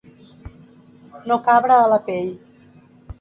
No 1.31 1.37
cabre 1.49 1.77
a 1.83 1.91
la 1.93 1.99
pell. 2.09 2.33